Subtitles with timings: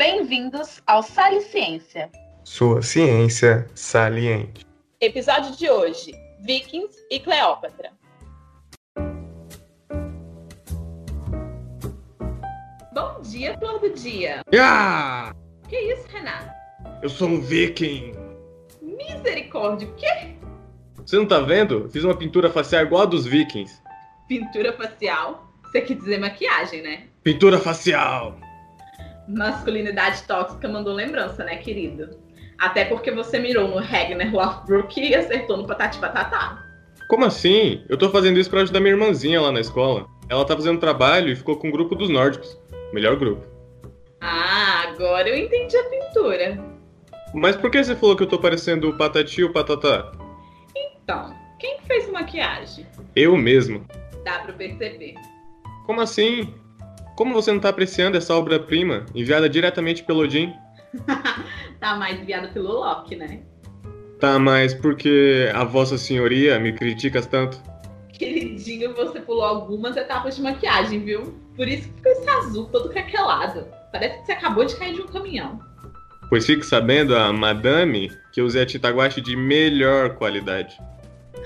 [0.00, 2.10] Bem-vindos ao Sali Ciência.
[2.42, 4.64] Sua ciência saliente.
[4.98, 7.92] Episódio de hoje: Vikings e Cleópatra.
[12.94, 14.40] Bom dia, flor do dia.
[14.58, 15.34] Ah!
[15.68, 16.50] Que isso, Renato?
[17.02, 18.14] Eu sou um viking.
[18.80, 20.34] Misericórdia, o quê?
[21.04, 21.90] Você não tá vendo?
[21.90, 23.82] Fiz uma pintura facial igual a dos vikings.
[24.26, 25.52] Pintura facial?
[25.64, 27.02] Você quer dizer maquiagem, né?
[27.22, 28.40] Pintura facial.
[29.30, 32.18] Masculinidade tóxica mandou lembrança, né, querido?
[32.58, 36.64] Até porque você mirou no Ragnar Lothbrok e acertou no Patati Patatá.
[37.08, 37.84] Como assim?
[37.88, 40.06] Eu tô fazendo isso pra ajudar minha irmãzinha lá na escola.
[40.28, 42.58] Ela tá fazendo trabalho e ficou com o grupo dos nórdicos.
[42.92, 43.44] Melhor grupo.
[44.20, 46.62] Ah, agora eu entendi a pintura.
[47.32, 50.12] Mas por que você falou que eu tô parecendo o Patati e o Patatá?
[50.76, 52.86] Então, quem que fez maquiagem?
[53.16, 53.86] Eu mesmo.
[54.24, 55.14] Dá pra perceber.
[55.86, 56.52] Como assim?
[57.20, 60.54] Como você não tá apreciando essa obra-prima, enviada diretamente pelo Odin?
[61.78, 63.42] tá mais enviada pelo Loki, né?
[64.18, 67.62] Tá, mas porque a vossa senhoria me critica tanto?
[68.10, 71.38] Queridinho, você pulou algumas etapas de maquiagem, viu?
[71.54, 73.66] Por isso que ficou esse azul todo craquelado.
[73.92, 75.60] Parece que você acabou de cair de um caminhão.
[76.30, 80.74] Pois fique sabendo, a madame, que eu usei a tinta guache de melhor qualidade.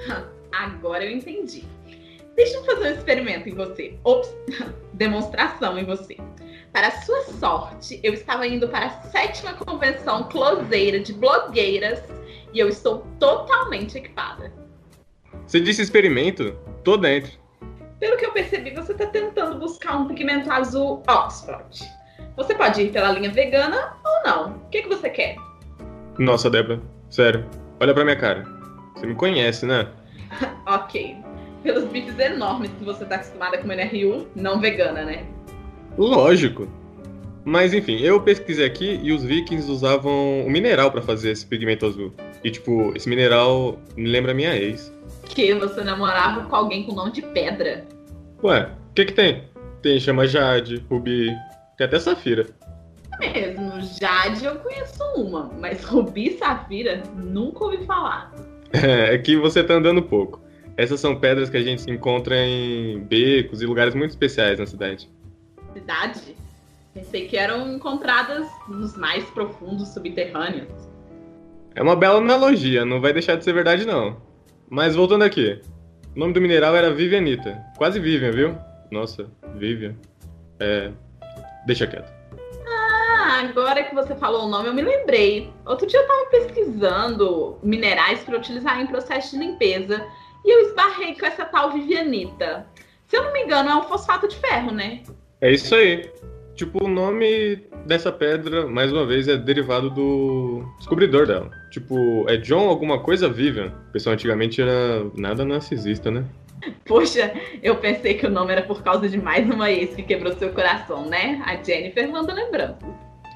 [0.54, 1.64] Agora eu entendi.
[2.34, 3.94] Deixa eu fazer um experimento em você.
[4.04, 4.34] Ops,
[4.92, 6.16] demonstração em você.
[6.72, 12.02] Para sua sorte, eu estava indo para a sétima convenção closeira de blogueiras
[12.52, 14.52] e eu estou totalmente equipada.
[15.46, 16.56] Você disse experimento?
[16.82, 17.32] Tô dentro.
[18.00, 21.88] Pelo que eu percebi, você está tentando buscar um pigmento azul Oxford.
[22.36, 24.56] Você pode ir pela linha vegana ou não.
[24.56, 25.36] O que, que você quer?
[26.18, 27.48] Nossa, Débora, sério,
[27.80, 28.44] olha pra minha cara.
[28.94, 29.88] Você me conhece, né?
[30.66, 31.16] ok.
[31.64, 35.26] Pelos bifes enormes que você está acostumada a comer na Rio, não vegana, né?
[35.96, 36.68] Lógico.
[37.42, 41.86] Mas enfim, eu pesquisei aqui e os vikings usavam um mineral para fazer esse pigmento
[41.86, 42.12] azul.
[42.44, 44.92] E tipo, esse mineral me lembra minha ex.
[45.24, 47.86] Que você namorava com alguém com nome de pedra.
[48.42, 49.44] Ué, o que que tem?
[49.80, 51.34] Tem chama Jade, Rubi,
[51.78, 52.46] tem até Safira.
[53.18, 58.32] Mesmo, Jade eu conheço uma, mas Rubi e Safira nunca ouvi falar.
[58.74, 60.43] É, é que você tá andando pouco.
[60.76, 65.08] Essas são pedras que a gente encontra em becos e lugares muito especiais na cidade.
[65.72, 66.36] Cidade?
[66.92, 70.68] Pensei que eram encontradas nos mais profundos subterrâneos.
[71.74, 74.16] É uma bela analogia, não vai deixar de ser verdade não.
[74.68, 75.60] Mas voltando aqui.
[76.14, 77.60] O nome do mineral era Vivianita.
[77.76, 78.56] Quase Vivian, viu?
[78.90, 79.94] Nossa, Vivian.
[80.60, 80.90] É.
[81.66, 82.12] Deixa quieto.
[82.68, 85.50] Ah, agora que você falou o nome, eu me lembrei.
[85.66, 90.04] Outro dia eu tava pesquisando minerais para utilizar em processo de limpeza
[90.44, 92.66] e eu esbarrei com essa tal Vivianita.
[93.06, 95.02] Se eu não me engano, é um fosfato de ferro, né?
[95.40, 96.10] É isso aí.
[96.54, 101.50] Tipo, o nome dessa pedra, mais uma vez, é derivado do descobridor dela.
[101.70, 103.72] Tipo, é John alguma coisa Vivian.
[103.88, 106.24] O pessoal antigamente era nada narcisista, né?
[106.86, 107.32] Poxa,
[107.62, 110.50] eu pensei que o nome era por causa de mais uma ex que quebrou seu
[110.50, 111.42] coração, né?
[111.44, 112.88] A Jennifer manda lembranças.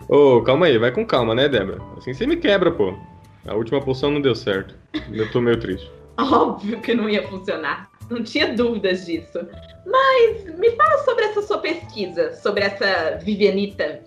[0.08, 1.82] Ô, oh, calma aí, vai com calma, né, Débora?
[1.96, 2.94] Assim você me quebra, pô.
[3.46, 4.74] A última poção não deu certo.
[5.12, 5.90] Eu tô meio triste.
[6.32, 7.88] Óbvio que não ia funcionar.
[8.10, 9.38] Não tinha dúvidas disso.
[9.86, 14.02] Mas me fala sobre essa sua pesquisa, sobre essa Vivianita.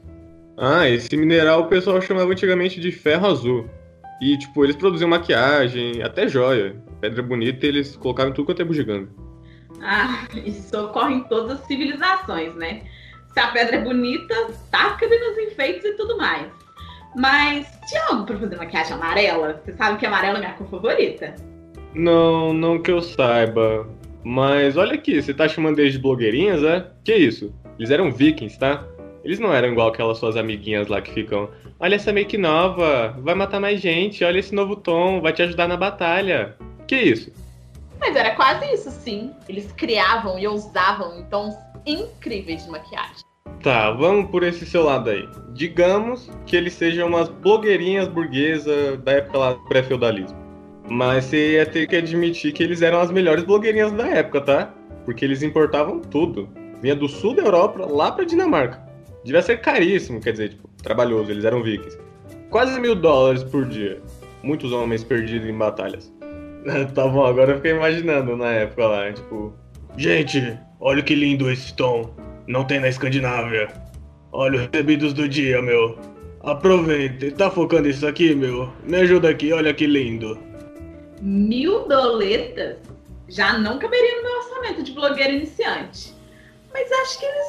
[0.57, 3.69] Ah, esse mineral o pessoal chamava antigamente de ferro azul.
[4.21, 6.75] E, tipo, eles produziam maquiagem, até joia.
[6.99, 9.09] Pedra bonita eles colocavam tudo quanto é bugiganga.
[9.81, 12.83] Ah, isso ocorre em todas as civilizações, né?
[13.33, 14.35] Se a pedra é bonita,
[14.69, 16.47] taca ali nos enfeites e tudo mais.
[17.15, 19.59] Mas tinha algo pra fazer maquiagem amarela?
[19.63, 21.33] Você sabe que amarela é minha cor favorita.
[21.93, 23.87] Não, não que eu saiba.
[24.23, 26.85] Mas olha aqui, você tá chamando eles de blogueirinhas, é?
[27.03, 27.53] Que isso?
[27.77, 28.85] Eles eram vikings, tá?
[29.23, 31.49] Eles não eram igual aquelas suas amiguinhas lá que ficam.
[31.79, 35.67] Olha essa make nova, vai matar mais gente, olha esse novo tom, vai te ajudar
[35.67, 36.55] na batalha.
[36.87, 37.31] Que isso?
[37.99, 39.31] Mas era quase isso, sim.
[39.47, 43.23] Eles criavam e ousavam tons incríveis de maquiagem.
[43.61, 45.27] Tá, vamos por esse seu lado aí.
[45.53, 50.37] Digamos que eles sejam umas blogueirinhas burguesas da época lá do pré-feudalismo.
[50.93, 54.73] Mas você ia ter que admitir que eles eram as melhores blogueirinhas da época, tá?
[55.05, 56.49] Porque eles importavam tudo.
[56.81, 58.77] Vinha do sul da Europa lá pra Dinamarca.
[59.23, 61.97] Devia ser caríssimo, quer dizer, tipo, trabalhoso, eles eram vikings.
[62.49, 64.01] Quase mil dólares por dia.
[64.43, 66.13] Muitos homens perdidos em batalhas.
[66.93, 69.53] tá bom, agora eu fiquei imaginando na época lá, tipo.
[69.95, 72.13] Gente, olha que lindo esse tom.
[72.47, 73.69] Não tem na Escandinávia.
[74.33, 75.97] Olha os recebidos do dia, meu.
[76.43, 78.69] Aproveita, tá focando isso aqui, meu?
[78.85, 80.50] Me ajuda aqui, olha que lindo.
[81.21, 82.77] Mil doletas
[83.29, 86.13] já não caberia no meu orçamento de blogueiro iniciante.
[86.73, 87.47] Mas acho que eles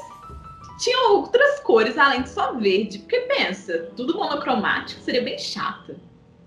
[0.79, 2.99] tinham outras cores além de só verde.
[2.99, 5.97] Porque pensa, tudo monocromático seria bem chato.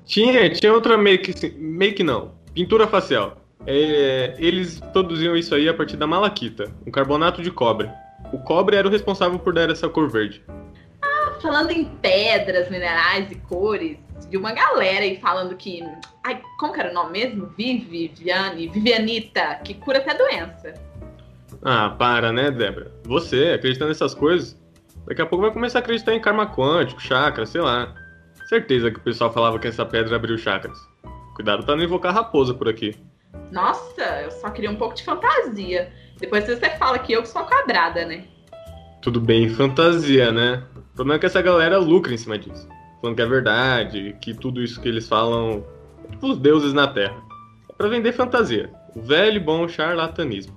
[0.05, 3.37] Tinha, tinha outra make, make não, pintura facial.
[3.65, 7.89] É, eles produziam isso aí a partir da malaquita, um carbonato de cobre.
[8.31, 10.43] O cobre era o responsável por dar essa cor verde.
[11.01, 13.97] Ah, falando em pedras, minerais e cores,
[14.29, 15.83] vi uma galera aí falando que.
[16.23, 17.47] Ai, como que era o nome mesmo?
[17.57, 20.73] Vivi, Viviane, Vivianita, que cura até doença.
[21.63, 22.91] Ah, para, né, Débora?
[23.03, 24.59] Você, acreditando nessas coisas,
[25.07, 27.93] daqui a pouco vai começar a acreditar em karma quântico, chakra, sei lá.
[28.47, 30.77] Certeza que o pessoal falava que essa pedra abriu chakras.
[31.35, 32.95] Cuidado pra não invocar raposa por aqui.
[33.51, 35.91] Nossa, eu só queria um pouco de fantasia.
[36.19, 38.25] Depois você fala que eu sou quadrada, né?
[39.01, 40.63] Tudo bem, fantasia, né?
[40.75, 42.67] O problema é que essa galera lucra em cima disso.
[43.01, 45.65] Falando que é verdade, que tudo isso que eles falam
[46.05, 47.15] é tipo os deuses na Terra.
[47.69, 48.71] É pra vender fantasia.
[48.95, 50.55] O velho bom charlatanismo.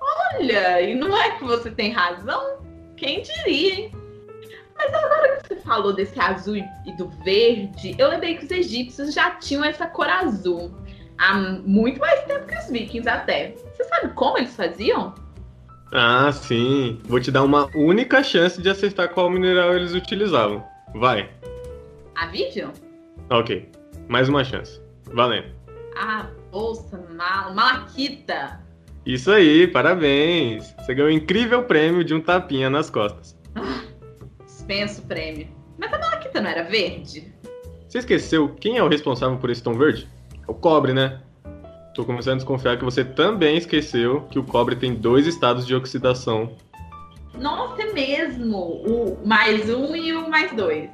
[0.00, 2.58] Olha, e não é que você tem razão?
[2.96, 3.92] Quem diria, hein?
[4.76, 9.14] Mas agora que você falou desse azul e do verde, eu lembrei que os egípcios
[9.14, 10.74] já tinham essa cor azul
[11.18, 13.54] há muito mais tempo que os vikings até.
[13.72, 15.14] Você sabe como eles faziam?
[15.92, 17.00] Ah, sim.
[17.04, 20.64] Vou te dar uma única chance de acertar qual mineral eles utilizavam.
[20.94, 21.30] Vai.
[22.16, 22.72] A Vivian?
[23.30, 23.68] Ok.
[24.08, 24.80] Mais uma chance.
[25.12, 25.48] Valendo.
[25.96, 28.60] Ah, bolsa, mal, malaquita.
[29.04, 30.74] Isso aí, parabéns.
[30.78, 33.36] Você ganhou um incrível prêmio de um tapinha nas costas.
[33.56, 33.84] Ah,
[34.44, 35.46] dispenso o prêmio.
[35.78, 37.32] Mas a malaquita não era verde?
[37.86, 40.08] Você esqueceu quem é o responsável por esse tom verde?
[40.46, 41.20] É o cobre, né?
[41.94, 45.74] Tô começando a desconfiar que você também esqueceu que o cobre tem dois estados de
[45.74, 46.56] oxidação.
[47.38, 48.56] Nossa, é mesmo!
[48.58, 50.88] O mais um e o mais dois.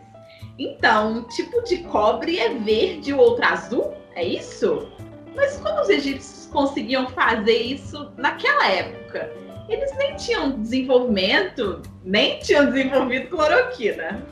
[0.61, 3.95] Então, um tipo de cobre é verde o outro azul?
[4.15, 4.87] É isso?
[5.35, 9.33] Mas como os egípcios conseguiam fazer isso naquela época?
[9.71, 14.23] Eles nem tinham desenvolvimento, nem tinham desenvolvido cloroquina.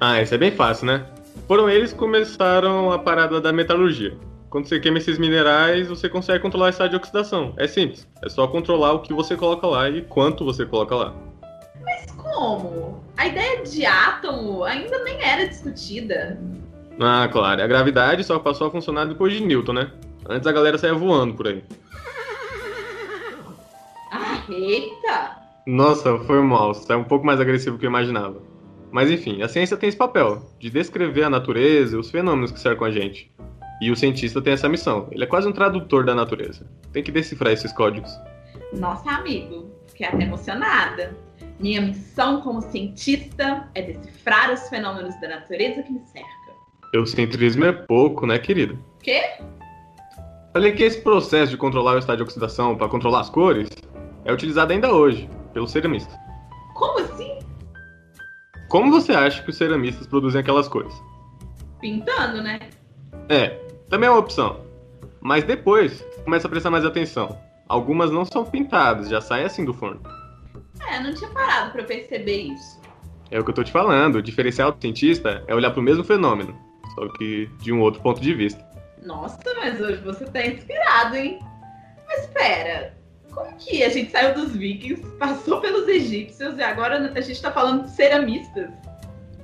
[0.00, 1.06] Ah, isso é bem fácil, né?
[1.46, 4.18] Foram eles que começaram a parada da metalurgia.
[4.50, 7.54] Quando você queima esses minerais, você consegue controlar a estado de oxidação.
[7.56, 8.08] É simples.
[8.24, 11.14] É só controlar o que você coloca lá e quanto você coloca lá.
[12.34, 13.00] Como?
[13.16, 16.40] A ideia de átomo ainda nem era discutida.
[17.00, 17.62] Ah, claro.
[17.62, 19.92] A gravidade só passou a funcionar depois de Newton, né?
[20.28, 21.62] Antes a galera saía voando por aí.
[24.10, 25.36] Ah, eita!
[25.66, 26.74] Nossa, foi mal.
[26.74, 28.42] Você é um pouco mais agressivo que eu imaginava.
[28.90, 32.60] Mas enfim, a ciência tem esse papel de descrever a natureza e os fenômenos que
[32.60, 33.32] cercam a gente.
[33.80, 35.08] E o cientista tem essa missão.
[35.12, 36.66] Ele é quase um tradutor da natureza.
[36.92, 38.10] Tem que decifrar esses códigos.
[38.72, 41.16] Nossa, amigo, fiquei até emocionada.
[41.58, 46.28] Minha missão como cientista é decifrar os fenômenos da natureza que me cerca.
[46.92, 48.78] Eucentrismo é pouco, né, querido?
[49.02, 49.22] Quê?
[50.52, 53.68] Falei que esse processo de controlar o estado de oxidação para controlar as cores
[54.24, 56.16] é utilizado ainda hoje pelos ceramistas.
[56.74, 57.38] Como assim?
[58.68, 60.94] Como você acha que os ceramistas produzem aquelas cores?
[61.80, 62.60] Pintando, né?
[63.28, 64.60] É, também é uma opção.
[65.20, 67.38] Mas depois, começa a prestar mais atenção.
[67.68, 70.00] Algumas não são pintadas, já saem assim do forno.
[70.94, 72.80] É, não tinha parado para perceber isso.
[73.30, 74.16] É o que eu tô te falando.
[74.16, 76.56] O diferencial do cientista é olhar para o mesmo fenômeno,
[76.94, 78.64] só que de um outro ponto de vista.
[79.04, 81.40] Nossa, mas hoje você tá inspirado, hein?
[82.06, 82.94] Mas espera,
[83.32, 87.50] como que a gente saiu dos vikings, passou pelos egípcios e agora a gente tá
[87.50, 88.70] falando de ceramistas?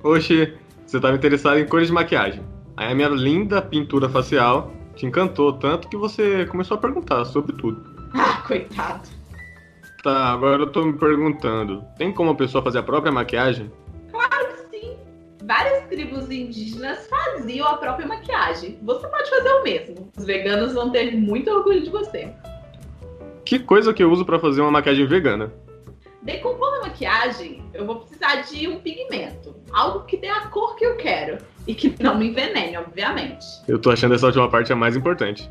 [0.04, 2.45] Oxe, você tava interessado em cores de maquiagem.
[2.76, 7.57] Aí a minha linda pintura facial te encantou tanto que você começou a perguntar sobre
[7.57, 7.85] tudo.
[8.14, 9.20] Ah, coitado.
[10.02, 13.71] Tá, agora eu tô me perguntando: tem como a pessoa fazer a própria maquiagem?
[14.11, 14.97] Claro que sim.
[15.45, 18.78] Várias tribos indígenas faziam a própria maquiagem.
[18.83, 20.11] Você pode fazer o mesmo.
[20.16, 22.33] Os veganos vão ter muito orgulho de você.
[23.45, 25.52] Que coisa que eu uso para fazer uma maquiagem vegana?
[26.23, 29.57] Decompondo a maquiagem, eu vou precisar de um pigmento.
[29.73, 31.38] Algo que dê a cor que eu quero.
[31.66, 33.45] E que não me envenene, obviamente.
[33.66, 35.50] Eu tô achando essa última parte a mais importante.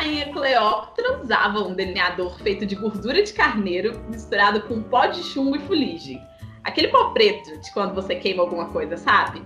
[0.00, 5.22] A rainha Cleópatra usava um delineador feito de gordura de carneiro misturado com pó de
[5.22, 6.18] chumbo e fuligem.
[6.64, 9.42] Aquele pó preto de quando você queima alguma coisa, sabe?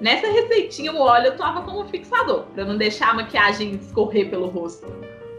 [0.00, 4.86] Nessa receitinha o óleo atuava como fixador, para não deixar a maquiagem escorrer pelo rosto.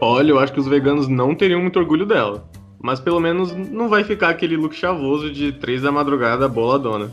[0.00, 2.48] Olha, eu acho que os veganos não teriam muito orgulho dela.
[2.80, 7.10] Mas pelo menos não vai ficar aquele look chavoso de três da madrugada boladona.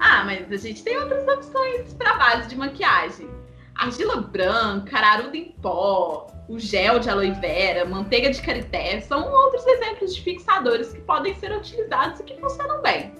[0.00, 3.28] Ah, mas a gente tem outras opções para base de maquiagem.
[3.78, 9.66] Argila branca, araruda em pó, o gel de aloe vera, manteiga de carité são outros
[9.66, 13.12] exemplos de fixadores que podem ser utilizados e que funcionam bem.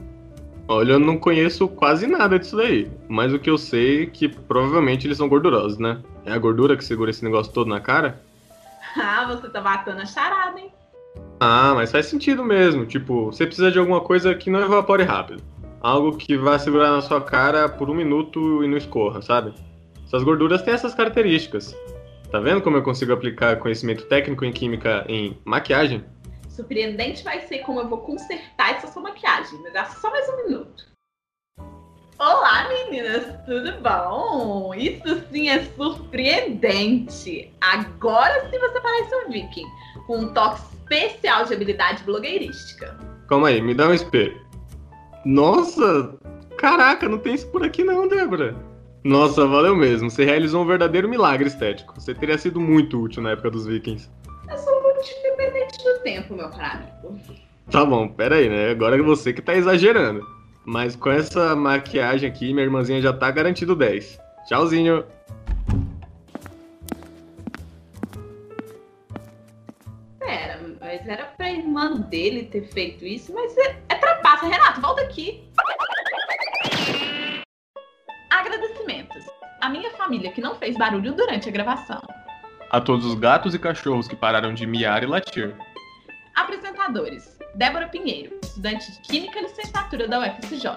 [0.68, 4.28] Olha, eu não conheço quase nada disso daí, mas o que eu sei é que
[4.28, 6.00] provavelmente eles são gordurosos, né?
[6.24, 8.20] É a gordura que segura esse negócio todo na cara?
[8.96, 10.72] Ah, você tá matando a charada, hein?
[11.38, 12.86] Ah, mas faz sentido mesmo.
[12.86, 15.42] Tipo, você precisa de alguma coisa que não evapore rápido.
[15.80, 19.52] Algo que vai segurar na sua cara por um minuto e não escorra, sabe?
[20.06, 21.76] Suas gorduras têm essas características.
[22.30, 26.04] Tá vendo como eu consigo aplicar conhecimento técnico em química em maquiagem?
[26.48, 30.36] Surpreendente vai ser como eu vou consertar essa sua maquiagem, mas é só mais um
[30.44, 30.86] minuto.
[32.18, 34.72] Olá, meninas, tudo bom?
[34.74, 37.52] Isso sim é surpreendente.
[37.60, 39.66] Agora sim você parece um viking,
[40.06, 42.96] com um toque especial de habilidade blogueirística.
[43.28, 44.40] Calma aí, me dá um espelho.
[45.24, 46.16] Nossa!
[46.56, 48.54] Caraca, não tem isso por aqui não, Débora.
[49.06, 50.10] Nossa, valeu mesmo.
[50.10, 51.94] Você realizou um verdadeiro milagre estético.
[51.94, 54.10] Você teria sido muito útil na época dos vikings.
[54.50, 57.20] Eu sou muito independente do tempo, meu caro amigo.
[57.70, 58.70] Tá bom, pera aí, né?
[58.70, 60.26] Agora é você que tá exagerando.
[60.64, 64.18] Mas com essa maquiagem aqui, minha irmãzinha já tá garantido 10.
[64.48, 65.04] Tchauzinho.
[70.18, 74.48] Pera, mas era pra irmã dele ter feito isso, mas é, é trapaça.
[74.48, 75.44] Renato, volta aqui.
[79.66, 82.00] A minha família que não fez barulho durante a gravação.
[82.70, 85.56] A todos os gatos e cachorros que pararam de miar e latir.
[86.36, 87.36] Apresentadores.
[87.52, 90.70] Débora Pinheiro, estudante de Química Licenciatura da UFCJ.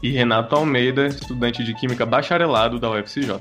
[0.00, 3.40] E Renato Almeida, estudante de Química Bacharelado da UFCJ.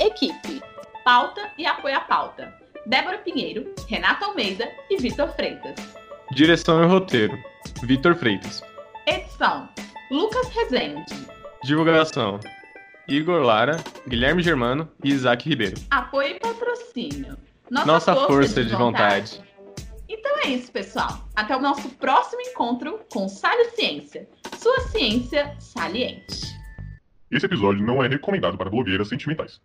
[0.00, 0.60] Equipe.
[1.04, 2.52] Pauta e apoio à pauta.
[2.86, 5.76] Débora Pinheiro, Renato Almeida e Vitor Freitas.
[6.32, 7.38] Direção e roteiro.
[7.84, 8.64] Vitor Freitas.
[9.06, 9.68] Edição.
[10.10, 11.14] Lucas Rezende.
[11.62, 12.40] Divulgação.
[13.06, 13.76] Igor Lara,
[14.08, 15.76] Guilherme Germano e Isaac Ribeiro.
[15.90, 17.36] Apoio e patrocínio.
[17.70, 19.42] Nossa, Nossa força, de vontade.
[20.08, 21.28] Então é isso, pessoal.
[21.34, 24.28] Até o nosso próximo encontro com Sali Ciência.
[24.58, 26.54] Sua ciência saliente.
[27.30, 29.60] Esse episódio não é recomendado para blogueiras sentimentais.